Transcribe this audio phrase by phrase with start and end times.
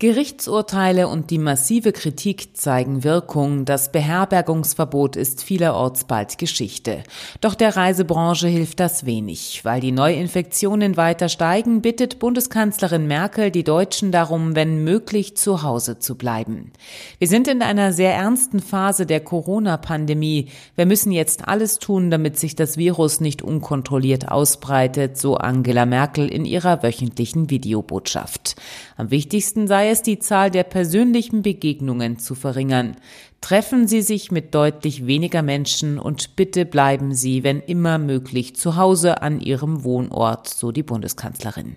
[0.00, 3.64] Gerichtsurteile und die massive Kritik zeigen Wirkung.
[3.64, 7.02] Das Beherbergungsverbot ist vielerorts bald Geschichte.
[7.40, 9.64] Doch der Reisebranche hilft das wenig.
[9.64, 15.98] Weil die Neuinfektionen weiter steigen, bittet Bundeskanzlerin Merkel die Deutschen darum, wenn möglich zu Hause
[15.98, 16.70] zu bleiben.
[17.18, 20.46] Wir sind in einer sehr ernsten Phase der Corona-Pandemie.
[20.76, 26.28] Wir müssen jetzt alles tun, damit sich das Virus nicht unkontrolliert ausbreitet, so Angela Merkel
[26.28, 28.54] in ihrer wöchentlichen Videobotschaft.
[28.96, 32.96] Am wichtigsten sei es, die Zahl der persönlichen Begegnungen zu verringern.
[33.40, 38.76] Treffen Sie sich mit deutlich weniger Menschen und bitte bleiben Sie, wenn immer möglich, zu
[38.76, 41.76] Hause an Ihrem Wohnort, so die Bundeskanzlerin.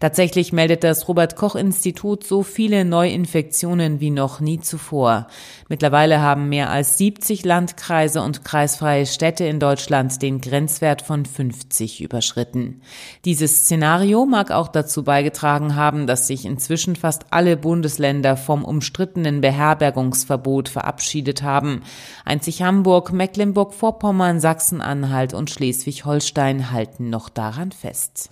[0.00, 5.28] Tatsächlich meldet das Robert Koch Institut so viele Neuinfektionen wie noch nie zuvor.
[5.68, 12.02] Mittlerweile haben mehr als 70 Landkreise und kreisfreie Städte in Deutschland den Grenzwert von 50
[12.02, 12.82] überschritten.
[13.24, 19.40] Dieses Szenario mag auch dazu beigetragen haben, dass sich inzwischen fast alle Bundesländer vom umstrittenen
[19.40, 21.82] Beherbergungsverbot verabschieden verabschiedet haben.
[22.24, 28.30] Einzig Hamburg, Mecklenburg-Vorpommern, Sachsen-Anhalt und Schleswig-Holstein halten noch daran fest.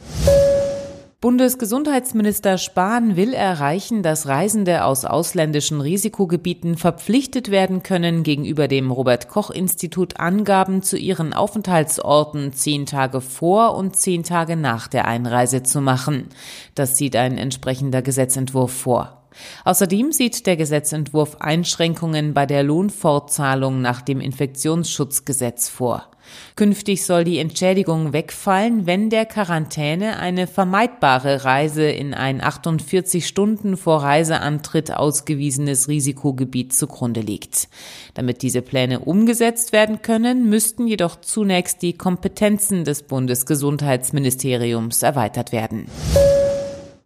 [1.21, 9.29] Bundesgesundheitsminister Spahn will erreichen, dass Reisende aus ausländischen Risikogebieten verpflichtet werden können, gegenüber dem Robert
[9.29, 15.63] Koch Institut Angaben zu ihren Aufenthaltsorten zehn Tage vor und zehn Tage nach der Einreise
[15.63, 16.29] zu machen.
[16.75, 19.24] Das sieht ein entsprechender Gesetzentwurf vor.
[19.65, 26.09] Außerdem sieht der Gesetzentwurf Einschränkungen bei der Lohnfortzahlung nach dem Infektionsschutzgesetz vor.
[26.57, 33.77] Künftig soll die Entschädigung wegfallen, wenn der Quarantäne eine vermeidbare Reise in ein 48 Stunden
[33.77, 37.69] vor Reiseantritt ausgewiesenes Risikogebiet zugrunde liegt.
[38.15, 45.87] Damit diese Pläne umgesetzt werden können, müssten jedoch zunächst die Kompetenzen des Bundesgesundheitsministeriums erweitert werden.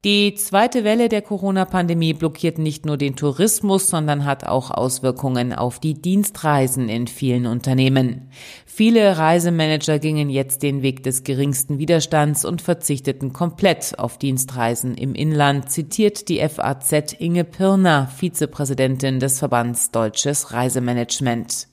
[0.05, 5.81] Die zweite Welle der Corona-Pandemie blockiert nicht nur den Tourismus, sondern hat auch Auswirkungen auf
[5.81, 8.31] die Dienstreisen in vielen Unternehmen.
[8.65, 15.17] Viele Reisemanager gingen jetzt den Weg des geringsten Widerstands und verzichteten komplett auf Dienstreisen im
[15.17, 21.67] Inland, zitiert die FAZ Inge Pirner, Vizepräsidentin des Verbands Deutsches Reisemanagement.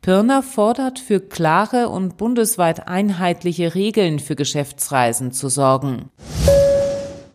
[0.00, 6.08] Pirner fordert für klare und bundesweit einheitliche Regeln für Geschäftsreisen zu sorgen.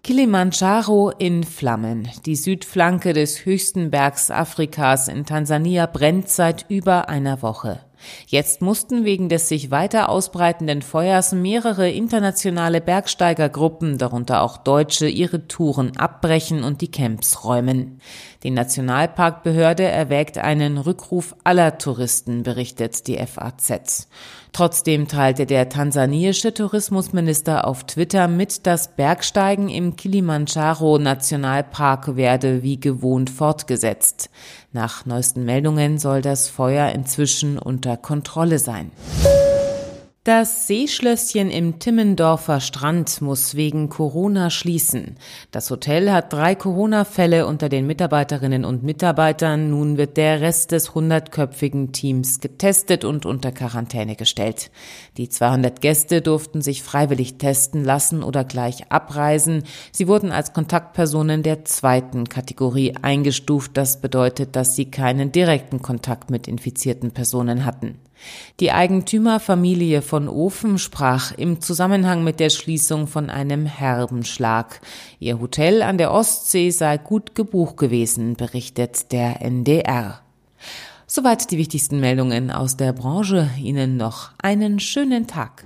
[0.05, 2.09] Kilimanjaro in Flammen.
[2.25, 7.79] Die Südflanke des höchsten Bergs Afrikas in Tansania brennt seit über einer Woche.
[8.27, 15.47] Jetzt mussten wegen des sich weiter ausbreitenden Feuers mehrere internationale Bergsteigergruppen, darunter auch Deutsche, ihre
[15.47, 17.99] Touren abbrechen und die Camps räumen.
[18.43, 24.07] Die Nationalparkbehörde erwägt einen Rückruf aller Touristen, berichtet die FAZ.
[24.53, 32.79] Trotzdem teilte der tansanische Tourismusminister auf Twitter mit, dass Bergsteigen im Kilimanjaro Nationalpark werde wie
[32.79, 34.29] gewohnt fortgesetzt.
[34.75, 38.91] Nach neuesten Meldungen soll das Feuer inzwischen unter Kontrolle sein.
[40.25, 45.17] Das Seeschlösschen im Timmendorfer Strand muss wegen Corona schließen.
[45.51, 49.69] Das Hotel hat drei Corona-Fälle unter den Mitarbeiterinnen und Mitarbeitern.
[49.69, 54.71] Nun wird der Rest des hundertköpfigen Teams getestet und unter Quarantäne gestellt.
[55.17, 59.65] Die 200 Gäste durften sich freiwillig testen lassen oder gleich abreisen.
[59.91, 63.71] Sie wurden als Kontaktpersonen der zweiten Kategorie eingestuft.
[63.75, 67.99] Das bedeutet, dass sie keinen direkten Kontakt mit infizierten Personen hatten.
[68.59, 74.81] Die Eigentümerfamilie von Ofen sprach im Zusammenhang mit der Schließung von einem herben Schlag.
[75.19, 80.21] Ihr Hotel an der Ostsee sei gut gebucht gewesen, berichtet der NDR.
[81.07, 83.49] Soweit die wichtigsten Meldungen aus der Branche.
[83.61, 85.65] Ihnen noch einen schönen Tag.